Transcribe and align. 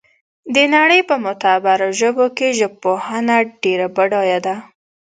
د 0.55 0.57
نړۍ 0.75 1.01
په 1.09 1.15
معتبرو 1.23 1.89
ژبو 1.99 2.25
کې 2.37 2.55
ژبپوهنه 2.59 3.35
ډېره 3.63 3.87
بډایه 3.95 4.39
ده 4.45 4.55